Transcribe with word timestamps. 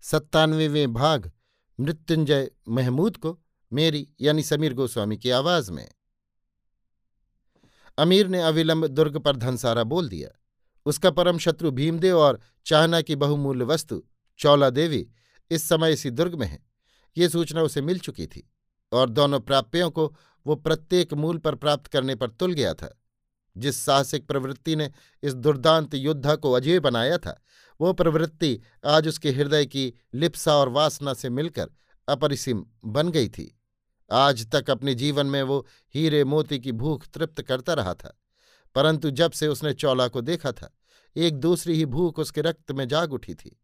सत्तानवेवें 0.00 0.92
भाग, 0.92 1.32
मृत्युंजय 1.80 2.50
महमूद 2.68 3.16
को 3.16 3.40
मेरी 3.72 4.08
यानी 4.20 4.42
समीर 4.42 4.74
गोस्वामी 4.74 5.16
की 5.16 5.30
आवाज़ 5.30 5.72
में। 5.72 5.92
अमीर 7.98 8.28
ने 8.28 8.40
अविलंब 8.40 8.86
दुर्ग 8.86 9.18
पर 9.18 9.36
धनसारा 9.36 9.84
बोल 9.84 10.08
दिया। 10.08 10.28
उसका 10.86 11.10
परम 11.10 11.38
शत्रु 11.38 11.70
भीमदेव 11.70 12.18
और 12.18 12.40
चाहना 12.66 13.00
की 13.00 13.16
बहुमूल्य 13.16 13.64
वस्तु 13.64 14.04
चौला 14.38 14.70
देवी 14.70 15.10
इस 15.50 15.68
समय 15.68 15.92
इसी 15.92 16.10
दुर्ग 16.10 16.34
में 16.34 16.46
है। 16.46 16.66
ये 17.16 17.28
सूचना 17.28 17.62
उसे 17.62 17.82
मिल 17.82 17.98
चुकी 17.98 18.26
थी 18.26 18.50
और 18.92 19.10
दोनों 19.10 19.40
प्राप्यों 19.40 19.90
को 19.90 20.16
वो 20.46 20.56
प्रत्येक 20.56 21.14
मूल 21.14 21.38
पर 21.38 21.54
प्राप्त 21.54 21.86
करने 21.86 22.14
पर 22.14 22.30
तुल 22.30 22.52
गया 22.52 22.74
था। 22.74 22.99
जिस 23.56 23.76
साहसिक 23.76 24.26
प्रवृत्ति 24.26 24.76
ने 24.76 24.90
इस 25.22 25.34
दुर्दांत 25.34 25.94
योद्धा 25.94 26.34
को 26.34 26.52
अजय 26.52 26.80
बनाया 26.80 27.18
था, 27.18 27.40
वो 27.80 27.92
प्रवृत्ति 27.92 28.60
आज 28.86 29.08
उसके 29.08 29.30
हृदय 29.30 29.66
की 29.66 29.92
लिप्सा 30.14 30.54
और 30.54 30.68
वासना 30.68 31.14
से 31.14 31.30
मिलकर 31.30 31.70
अपरिसीम 32.08 32.64
बन 32.84 33.08
गई 33.08 33.28
थी। 33.28 33.54
आज 34.10 34.46
तक 34.50 34.70
अपने 34.70 34.94
जीवन 34.94 35.26
में 35.26 35.42
वो 35.42 35.66
हीरे 35.94 36.22
मोती 36.24 36.58
की 36.58 36.72
भूख 36.72 37.06
तृप्त 37.06 37.40
करता 37.42 37.74
रहा 37.74 37.94
था, 37.94 38.16
परंतु 38.76 39.10
जब 39.12 39.32
से 39.32 39.48
उसने 39.48 39.72
चौला 39.74 40.08
को 40.08 40.20
देखा 40.20 40.52
था, 40.52 40.70
एक 41.16 41.36
दूसरी 41.36 41.74
ही 41.74 41.84
भूख 41.86 42.18
उसके 42.18 42.40
रक्त 42.40 42.72
में 42.72 42.86
जाग 42.88 43.12
उठी 43.12 43.34
थी। 43.34 43.56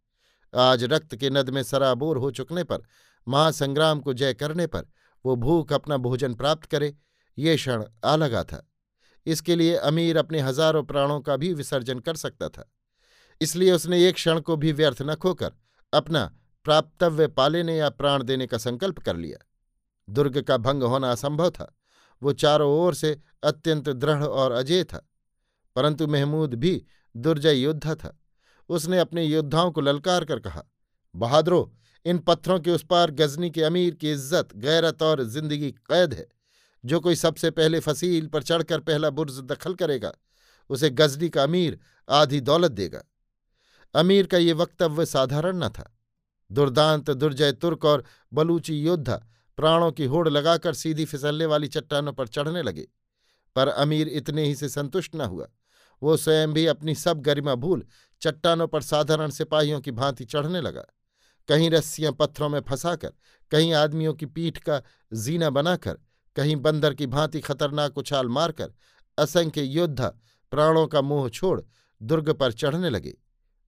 आज 0.55 0.85
रक्त 0.85 1.15
के 1.17 1.31
नद 1.31 1.51
में 1.51 1.63
सराबोर 1.63 2.19
हो 2.19 2.31
चुकने 2.31 2.65
पर, 2.65 2.83
महासंग्राम 3.27 4.01
को 4.01 4.15
जय 4.15 4.35
करने 4.35 4.67
पर 4.67 4.87
वो 5.25 5.37
भूख 5.37 5.73
अपना 5.73 5.97
भोजन 5.97 6.35
प्राप्त 6.35 6.65
करे, 6.65 6.95
ये 7.39 7.57
क्षण 7.57 7.85
आ 8.05 8.15
लगा 8.17 8.43
था। 8.45 8.67
इसके 9.27 9.57
लिए 9.57 9.77
अमीर 9.77 10.17
अपने 10.17 10.41
हज़ारों 10.41 10.83
प्राणों 10.83 11.21
का 11.21 11.37
भी 11.37 11.53
विसर्जन 11.55 11.99
कर 11.99 12.17
सकता 12.17 12.49
था। 12.49 12.71
इसलिए 13.41 13.73
उसने 13.73 14.09
एक 14.09 14.15
क्षण 14.15 14.41
को 14.41 14.57
भी 14.57 14.73
व्यर्थ 14.73 15.03
न 15.03 15.15
खोकर 15.15 15.53
अपना 15.93 16.25
प्राप्तव्य 16.65 17.27
पा 17.29 17.49
लेने 17.49 17.77
या 17.77 17.89
प्राण 17.91 18.23
देने 18.23 18.47
का 18.47 18.59
संकल्प 18.59 18.99
कर 18.99 19.17
लिया। 19.17 19.39
दुर्ग 20.09 20.41
का 20.41 20.57
भंग 20.57 20.83
होना 20.83 21.11
असंभव 21.11 21.51
था। 21.51 21.73
वो 22.23 22.33
चारों 22.33 22.71
ओर 22.73 22.95
से 22.95 23.21
अत्यंत 23.45 23.89
दृढ़ 23.89 24.25
और 24.25 24.53
अजय 24.53 24.85
था। 24.85 25.09
परंतु 25.77 26.07
महमूद 26.07 26.55
भी 26.55 26.85
दुर्जय 27.17 27.55
योद्धा 27.55 27.95
था। 27.95 28.19
उसने 28.69 28.99
अपने 28.99 29.25
योद्धाओं 29.25 29.71
को 29.71 29.81
ललकार 29.81 30.25
कर 30.25 30.39
कहा, 30.39 30.63
बहादुरो, 31.15 31.73
इन 32.07 32.19
पत्थरों 32.19 32.61
के 32.61 32.71
उस 32.71 32.85
पार 32.85 33.11
गजनी 33.11 33.51
के 33.51 33.63
अमीर 33.63 33.95
की 33.95 34.11
इज़्ज़त, 34.13 34.49
गैरत 34.57 35.03
और 35.03 35.23
ज़िंदगी 35.23 35.71
कैद 35.71 36.15
है। 36.15 36.27
जो 36.87 37.01
कोई 37.01 37.15
सबसे 37.15 37.51
पहले 37.51 37.81
फसील 37.81 38.27
पर 38.27 38.43
चढ़कर 38.43 38.81
पहला 38.81 39.11
बुर्ज 39.11 39.41
दखल 39.43 39.75
करेगा, 39.75 40.13
उसे 40.71 40.91
गजनी 40.91 41.29
का 41.29 41.43
अमीर 41.43 41.79
आधी 42.09 42.41
दौलत 42.41 42.73
देगा। 42.73 43.03
अमीर 43.95 44.27
का 44.27 44.39
ये 44.39 44.53
वक्तव्य 44.53 45.07
साधारण 45.07 45.57
न 45.57 45.69
था। 45.69 45.93
दुर्दांत, 46.51 47.11
दुर्जय 47.11 47.53
तुर्क 47.53 47.85
और 47.85 48.05
बलूची 48.33 48.79
योद्धा 48.81 49.17
प्राणों 49.59 49.91
की 49.93 50.05
होड़ 50.05 50.29
लगाकर 50.29 50.75
सीधी 50.75 51.05
फिसलने 51.05 51.47
वाली 51.47 51.69
चट्टानों 51.69 52.13
पर 52.13 52.29
चढ़ने 52.29 52.63
लगे, 52.63 52.87
पर 53.57 53.69
अमीर 53.69 54.09
इतने 54.09 54.45
ही 54.45 54.55
से 54.55 54.69
संतुष्ट 54.69 55.15
न 55.15 55.21
हुआ। 55.21 55.49
वो 56.03 56.17
स्वयं 56.17 56.53
भी 56.53 56.67
अपनी 56.67 56.95
सब 56.95 57.21
गरिमा 57.21 57.55
भूल 57.55 57.85
चट्टानों 58.23 58.67
पर 58.69 58.83
साधारण 58.83 59.31
सिपाहियों 59.31 59.81
की 59.81 59.91
भांति 59.91 60.25
चढ़ने 60.25 60.61
लगा। 60.61 60.85
कहीं 61.49 61.71
रस्सियाँ 61.71 62.13
पत्थरों 62.13 62.49
में 62.49 62.61
फंसाकर, 62.61 63.13
कहीं 63.53 63.73
आदमियों 63.75 64.15
की 64.15 64.27
पीठ 64.27 64.59
का 64.59 64.83
जीना 65.13 65.51
बनाकर 65.51 65.99
कहीं 66.37 66.57
बंदर 66.57 66.95
की 66.95 67.07
भांति 67.07 67.41
खतरनाक 67.41 67.99
उछाल 67.99 68.29
मारकर 68.29 68.73
असंख्य 69.19 69.63
योद्धा 69.63 70.09
प्राणों 70.51 70.87
का 70.87 71.01
मुँह 71.01 71.29
छोड़ 71.29 71.61
दुर्ग 72.03 72.31
पर 72.33 72.53
चढ़ने 72.53 72.91
लगे। 72.91 73.15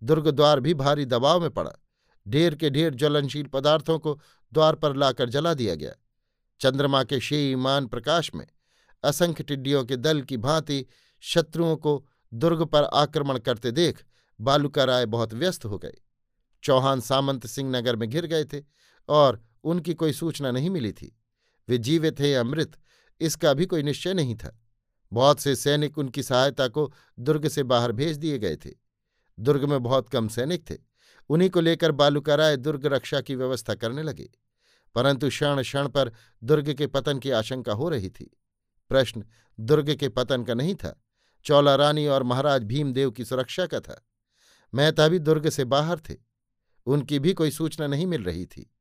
दुर्ग 0.02 0.30
द्वार 0.30 0.60
भी 0.60 0.74
भारी 0.74 1.04
दबाव 1.04 1.40
में 1.40 1.50
पड़ा। 1.50 1.72
ढेर 2.28 2.54
के 2.54 2.70
ढेर 2.70 2.94
ज्वलनशील 2.94 3.46
पदार्थों 3.46 3.98
को 3.98 4.20
द्वार 4.52 4.74
पर 4.74 4.96
लाकर 4.96 5.28
जला 5.28 5.54
दिया 5.54 5.74
गया। 5.74 5.92
चंद्रमा 6.60 7.02
के 7.04 7.20
शेईमान 7.20 7.86
प्रकाश 7.86 8.34
में 8.34 8.46
असंख्य 9.04 9.44
टिड्डियों 9.44 9.84
के 9.84 9.96
दल 9.96 10.22
की 10.22 10.36
भांति 10.36 10.86
शत्रुओं 11.20 11.76
को 11.76 12.06
दुर्ग 12.34 12.62
पर 12.62 12.84
आक्रमण 12.84 13.38
करते 13.38 13.70
देख 13.70 14.04
बालूका 14.40 14.84
राय 14.84 15.06
बहुत 15.06 15.34
व्यस्त 15.34 15.64
हो 15.64 15.78
गए। 15.78 15.94
चौहान 16.62 17.00
सामंत 17.00 17.46
सिंह 17.46 17.70
नगर 17.70 17.96
में 17.96 18.08
घिर 18.08 18.26
गए 18.26 18.44
थे 18.44 18.62
और 19.08 19.42
उनकी 19.64 19.94
कोई 19.94 20.12
सूचना 20.12 20.50
नहीं 20.50 20.70
मिली 20.70 20.92
थी। 20.92 21.17
वे 21.68 21.78
जीवित 21.78 22.20
थे 22.20 22.34
अमृत 22.34 22.72
इसका 23.20 23.54
भी 23.54 23.66
कोई 23.66 23.82
निश्चय 23.82 24.14
नहीं 24.14 24.34
था। 24.34 24.60
बहुत 25.12 25.40
से 25.40 25.56
सैनिक 25.56 25.98
उनकी 25.98 26.22
सहायता 26.22 26.68
को 26.68 26.92
दुर्ग 27.18 27.48
से 27.48 27.62
बाहर 27.62 27.92
भेज 27.92 28.16
दिए 28.16 28.38
गए 28.38 28.56
थे। 28.56 28.70
दुर्ग 29.40 29.64
में 29.64 29.82
बहुत 29.82 30.08
कम 30.08 30.28
सैनिक 30.28 30.70
थे। 30.70 30.76
उन्हीं 31.28 31.50
को 31.50 31.60
लेकर 31.60 31.92
बालूकाराय 31.92 32.56
दुर्ग 32.56 32.86
रक्षा 32.86 33.20
की 33.20 33.34
व्यवस्था 33.34 33.74
करने 33.74 34.02
लगे। 34.02 34.30
परंतु 34.94 35.28
क्षण 35.28 35.62
क्षण 35.62 35.88
पर 35.88 36.12
दुर्ग 36.44 36.72
के 36.72 36.86
पतन 36.86 37.18
की 37.18 37.30
आशंका 37.30 37.72
हो 37.72 37.88
रही 37.88 38.10
थी। 38.10 38.40
प्रश्न 38.88 39.24
दुर्ग 39.60 39.94
के 39.94 40.08
पतन 40.08 40.44
का 40.44 40.54
नहीं 40.54 40.74
था 40.74 41.02
चौला 41.44 41.74
रानी 41.74 42.06
और 42.06 42.22
महाराज 42.22 42.64
भीमदेव 42.64 43.10
की 43.10 43.24
सुरक्षा 43.24 43.66
का 43.66 43.80
था। 43.80 44.08
मेहता 44.74 45.08
भी 45.08 45.18
दुर्ग 45.18 45.48
से 45.48 45.64
बाहर 45.64 46.00
थे। 46.00 46.16
उनकी 46.86 47.18
भी 47.18 47.32
कोई 47.32 47.50
सूचना 47.50 47.86
नहीं 47.86 48.06
मिल 48.06 48.24
रही 48.24 48.46
थी। 48.46 48.74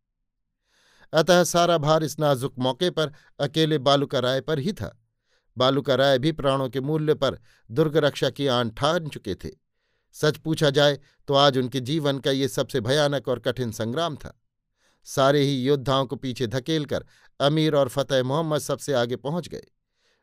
अतः 1.13 1.43
सारा 1.43 1.77
भार 1.77 2.03
इस 2.03 2.19
नाजुक 2.19 2.53
मौके 2.59 2.89
पर 2.89 3.11
अकेले 3.39 3.77
बालूका 3.79 4.19
राय 4.19 4.41
पर 4.41 4.59
ही 4.59 4.73
था। 4.73 4.97
बालूका 5.57 5.95
राय 5.95 6.19
भी 6.19 6.31
प्राणों 6.31 6.69
के 6.69 6.81
मूल्य 6.81 7.13
पर 7.13 7.39
दुर्ग 7.69 7.97
रक्षा 7.97 8.29
की 8.29 8.47
आन 8.47 8.69
ठान 8.69 9.07
चुके 9.07 9.35
थे। 9.35 9.49
सच 10.15 10.37
पूछा 10.37 10.69
जाए 10.69 10.99
तो 11.27 11.33
आज 11.33 11.57
उनके 11.57 11.79
जीवन 11.81 12.19
का 12.19 12.31
ये 12.31 12.47
सबसे 12.47 12.81
भयानक 12.81 13.27
और 13.27 13.39
कठिन 13.39 13.71
संग्राम 13.71 14.15
था। 14.15 14.33
सारे 15.07 15.41
ही 15.41 15.55
योद्धाओं 15.63 16.05
को 16.05 16.15
पीछे 16.15 16.47
धकेलकर 16.47 17.05
अमीर 17.39 17.75
और 17.75 17.89
फतेह 17.89 18.23
मोहम्मद 18.23 18.59
सबसे 18.59 18.93
आगे 18.93 19.15
पहुँच 19.15 19.47
गए। 19.47 19.65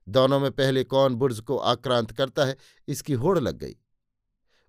दोनों 0.07 0.41
में 0.41 0.51
पहले 0.51 0.85
कौन 0.85 1.15
बुर्ज 1.15 1.41
को 1.41 1.57
आक्रांत 1.57 2.11
करता 2.11 2.45
है, 2.45 2.57
इसकी 2.89 3.13
होड़ 3.13 3.39
लग 3.39 3.59
गई। 3.59 3.77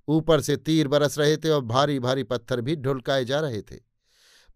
ऊपर 0.07 0.41
से 0.41 0.55
तीर 0.57 0.87
बरस 0.87 1.17
रहे 1.19 1.37
थे 1.37 1.49
और 1.49 1.61
भारी 1.61 1.99
भारी 1.99 2.23
पत्थर 2.23 2.61
भी 2.61 2.75
ढुलकाए 2.75 3.25
जा 3.25 3.39
रहे 3.39 3.61
थे। 3.61 3.75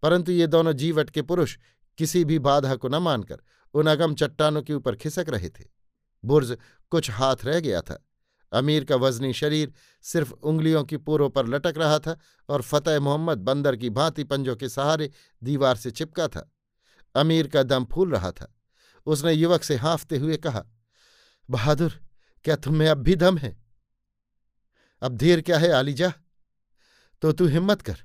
परंतु 0.02 0.32
ये 0.32 0.46
दोनों 0.46 0.72
जीवट 0.72 1.10
के 1.10 1.22
पुरुष 1.22 1.58
किसी 1.98 2.24
भी 2.24 2.38
बाधा 2.38 2.74
को 2.76 2.88
न 2.88 2.94
मानकर 2.94 3.42
उन 3.74 3.86
अगम 3.86 4.14
चट्टानों 4.14 4.62
के 4.62 4.74
ऊपर 4.74 4.96
खिसक 4.96 5.26
रहे 5.28 5.48
थे। 5.48 5.64
बुर्ज 6.24 6.56
कुछ 6.90 7.10
हाथ 7.10 7.36
रह 7.44 7.60
गया 7.60 7.80
था। 7.80 8.06
अमीर 8.52 8.84
का 8.84 8.96
वजनी 8.96 9.32
शरीर 9.32 9.72
सिर्फ़ 10.02 10.32
उंगलियों 10.32 10.84
की 10.84 10.96
पूरों 10.96 11.30
पर 11.30 11.46
लटक 11.46 11.74
रहा 11.76 11.98
था 11.98 12.18
और 12.48 12.62
फतेह 12.62 13.00
मोहम्मद 13.00 13.38
बंदर 13.38 13.76
की 13.76 13.90
भांति 13.90 14.24
पंजों 14.24 14.56
के 14.56 14.68
सहारे 14.68 15.10
दीवार 15.42 15.76
से 15.76 15.90
चिपका 15.90 16.28
था। 16.28 16.52
अमीर 17.14 17.48
का 17.48 17.62
दम 17.62 17.84
फूल 17.84 18.10
रहा 18.10 18.30
था। 18.32 18.54
उसने 19.06 19.32
युवक 19.32 19.62
से 19.62 19.76
हाँफते 19.76 20.16
हुए 20.16 20.36
कहा, 20.36 20.64
बहादुर, 21.50 21.92
क्या 22.44 22.56
तुम्हें 22.56 22.88
अब 22.88 22.98
भी 22.98 23.16
दम 23.16 23.38
है? 23.38 23.56
अब 25.02 25.16
धीर 25.16 25.40
क्या 25.40 25.58
है 25.58 25.72
आलीजा 25.72 26.12
तो 27.22 27.32
तू 27.32 27.46
हिम्मत 27.46 27.82
कर। 27.82 28.02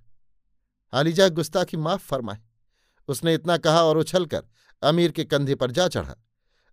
आलीजा 0.95 1.27
गुस्ताखी 1.29 1.77
माफ़ 1.77 2.01
फरमाए। 2.01 2.37
उसने 3.09 3.33
इतना 3.33 3.57
कहा 3.57 3.83
और 3.83 3.97
उछलकर 3.97 4.43
अमीर 4.83 5.11
के 5.11 5.23
कंधे 5.23 5.55
पर 5.55 5.71
जा 5.71 5.87
चढ़ा। 5.87 6.15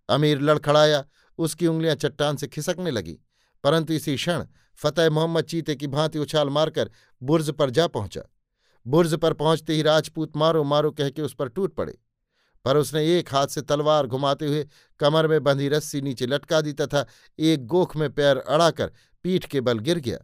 अमीर 0.09 0.41
लड़खड़ाया, 0.41 1.03
उसकी 1.39 1.67
उंगलियाँ 1.67 1.95
चट्टान 1.95 2.35
से 2.35 2.47
खिसकने 2.47 2.91
लगी, 2.91 3.17
परंतु 3.63 3.93
इसी 3.93 4.15
क्षण 4.15 4.45
फतेह 4.79 5.09
मोहम्मद 5.09 5.43
चीते 5.43 5.75
की 5.75 5.87
भांति 5.87 6.19
उछाल 6.19 6.49
मारकर 6.49 6.89
बुर्ज 7.21 7.49
पर 7.51 7.69
जा 7.69 7.87
पहुँचा। 7.87 8.21
बुर्ज 8.85 9.13
पर 9.15 9.33
पहुँचते 9.33 9.73
ही 9.73 9.81
राजपूत 9.81 10.37
मारो 10.37 10.63
मारो 10.63 10.91
कह 10.91 11.09
के 11.09 11.21
उस 11.21 11.33
पर 11.33 11.49
टूट 11.49 11.75
पड़े। 11.75 11.97
पर 12.65 12.77
उसने 12.77 13.03
एक 13.17 13.33
हाथ 13.33 13.47
से 13.47 13.61
तलवार 13.61 14.07
घुमाते 14.07 14.47
हुए 14.47 14.65
कमर 14.99 15.27
में 15.27 15.43
बंधी 15.43 15.67
रस्सी 15.69 16.01
नीचे 16.01 16.25
लटका 16.25 16.61
दी 16.61 16.73
तथा 16.73 17.05
एक 17.39 17.65
गोख 17.67 17.95
में 17.95 18.09
पैर 18.13 18.37
अड़ाकर 18.37 18.91
पीठ 19.25 19.45
के 19.45 19.61
बल 19.61 19.79
गिर 19.79 19.99
गया। 19.99 20.17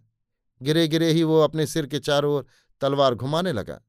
गिरे 0.61 0.87
गिरे 0.87 1.11
ही 1.11 1.23
वो 1.23 1.39
अपने 1.41 1.65
सिर 1.67 1.85
के 1.85 1.99
चारों 1.99 2.33
ओर 2.33 2.45
तलवार 2.81 3.15
घुमाने 3.15 3.51
लगा। 3.53 3.79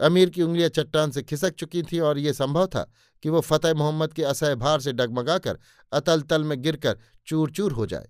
अमीर 0.00 0.30
की 0.30 0.42
उंगलियाँ 0.42 0.68
चट्टान 0.68 1.10
से 1.10 1.22
खिसक 1.22 1.54
चुकी 1.54 1.82
थीं 1.82 2.00
और 2.00 2.18
ये 2.18 2.32
संभव 2.32 2.66
था 2.66 2.92
कि 3.22 3.30
वो 3.30 3.40
फतेह 3.40 3.74
मोहम्मद 3.74 4.12
के 4.12 4.24
असह 4.24 4.54
भार 4.54 4.80
से 4.80 4.92
डगमगाकर 4.92 5.58
अतल 5.92 6.22
तल 6.22 6.44
में 6.44 6.62
गिरकर 6.62 6.98
चूर 7.26 7.50
चूर 7.50 7.72
हो 7.72 7.86
जाए। 7.86 8.08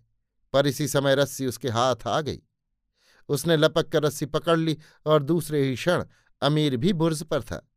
पर 0.53 0.67
इसी 0.67 0.89
समय 0.89 1.15
रस्सी 1.15 1.47
उसके 1.47 1.69
हाथ 1.69 1.97
आ 2.07 2.21
गई। 2.21 2.39
उसने 3.29 3.57
लपक 3.57 3.89
कर 3.89 4.03
रस्सी 4.03 4.27
पकड़ 4.27 4.59
ली 4.59 4.79
और 5.07 5.23
दूसरे 5.23 5.63
ही 5.63 5.75
क्षण 5.75 6.05
अमीर 6.43 6.77
भी 6.77 6.93
बुर्ज 6.93 7.23
पर 7.23 7.43
था। 7.43 7.71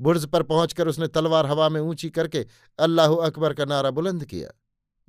बुर्ज 0.00 0.26
पर 0.26 0.42
पहुंचकर 0.42 0.88
उसने 0.88 1.08
तलवार 1.08 1.46
हवा 1.46 1.68
में 1.68 1.80
ऊँची 1.80 2.10
करके 2.10 2.46
अल्लाह 2.78 3.14
अकबर 3.14 3.54
का 3.54 3.64
नारा 3.64 3.90
बुलंद 3.90 4.24
किया। 4.24 4.58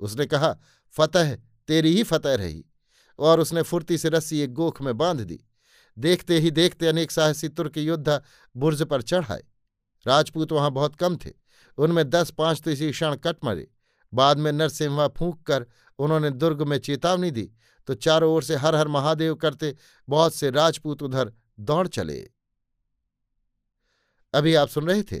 उसने 0.00 0.26
कहा, 0.26 0.56
फतेह, 0.90 1.38
तेरी 1.68 1.96
ही 1.96 2.02
फतेह 2.02 2.34
रही। 2.34 2.64
और 3.18 3.40
उसने 3.40 3.62
फुर्ती 3.62 3.98
से 3.98 4.08
रस्सी 4.08 4.40
एक 4.40 4.52
गोख 4.52 4.82
में 4.82 4.96
बाँध 4.96 5.20
दी। 5.20 5.44
देखते 5.96 6.38
ही 6.38 6.50
देखते 6.50 6.86
अनेक 6.86 7.10
साहसी 7.10 7.48
तुर्क 7.48 7.76
योद्धा 7.78 8.20
बुर्ज 8.54 8.82
पर 8.82 9.02
चढ़ाए 9.02 9.42
राजपूत 10.06 10.52
वहाँ 10.52 10.70
बहुत 10.70 10.96
कम 10.96 11.16
थे। 11.16 11.30
उनमें 11.78 12.08
दस 12.10 12.30
पाँच 12.30 12.60
तो 12.60 12.70
इसी 12.70 12.90
क्षण 12.90 13.14
कट 13.16 13.44
मरे। 13.44 13.66
बाद 14.12 14.38
में 14.38 14.50
नरसिम्हा 14.52 15.08
फूंक 15.08 15.42
कर 15.42 15.66
उन्होंने 15.98 16.30
दुर्ग 16.30 16.62
में 16.62 16.78
चेतावनी 16.78 17.30
दी। 17.30 17.50
तो 17.88 17.94
चारों 17.94 18.32
ओर 18.34 18.42
से 18.42 18.56
हर 18.56 18.74
हर 18.74 18.88
महादेव 18.88 19.34
करते 19.34 19.74
बहुत 20.08 20.34
से 20.34 20.50
राजपूत 20.50 21.02
उधर 21.02 21.32
दौड़ 21.60 21.86
चले। 21.88 22.18
अभी 24.34 24.54
आप 24.54 24.68
सुन 24.68 24.86
रहे 24.86 25.02
थे 25.02 25.20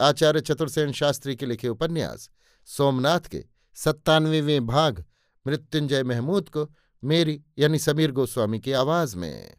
आचार्य 0.00 0.40
चतुर्सेन 0.40 0.92
शास्त्री 0.92 1.36
के 1.36 1.46
लिखे 1.46 1.68
उपन्यास, 1.68 2.30
सोमनाथ 2.68 3.20
के 3.20 3.44
सत्तानवेवें 3.76 4.66
भाग, 4.66 5.04
मृत्युंजय 5.46 6.02
महमूद 6.02 6.48
को 6.48 6.68
मेरी 7.02 7.42
यानी 7.58 7.78
समीर 7.78 8.12
गोस्वामी 8.12 8.60
की 8.60 8.72
आवाज़ 8.72 9.16
में। 9.16 9.56